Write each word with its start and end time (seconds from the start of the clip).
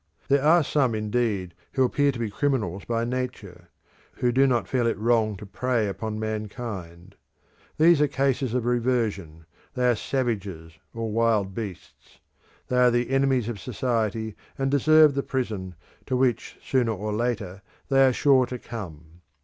There 0.29 0.41
are 0.41 0.63
some, 0.63 0.95
indeed, 0.95 1.53
who 1.73 1.83
appear 1.83 2.11
to 2.11 2.17
be 2.17 2.31
criminals 2.31 2.85
by 2.85 3.03
nature; 3.05 3.69
who 4.13 4.31
do 4.31 4.47
not 4.47 4.67
feel 4.67 4.87
it 4.87 4.97
wrong 4.97 5.35
to 5.37 5.45
prey 5.45 5.87
upon 5.87 6.19
mankind. 6.19 7.13
These 7.77 8.01
are 8.01 8.07
cases 8.07 8.55
of 8.55 8.65
reversion; 8.65 9.45
they 9.75 9.87
are 9.87 9.95
savages 9.95 10.73
or 10.95 11.11
wild 11.11 11.53
beasts; 11.53 12.17
they 12.67 12.77
are 12.77 12.89
the 12.89 13.11
enemies 13.11 13.47
of 13.47 13.59
society, 13.59 14.35
and 14.57 14.71
deserve 14.71 15.13
the 15.13 15.21
prison, 15.21 15.75
to 16.07 16.15
which 16.17 16.57
sooner 16.63 16.93
or 16.93 17.13
later 17.13 17.61
they 17.89 18.03
are 18.03 18.11
sure 18.11 18.47
to 18.47 18.57
come. 18.57 19.21